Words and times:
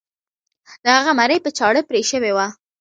د 0.83 0.85
هغه 0.97 1.11
مرۍ 1.19 1.37
په 1.43 1.49
چاړه 1.57 1.81
پرې 1.89 2.01
شوې 2.09 2.31
وه. 2.35 2.47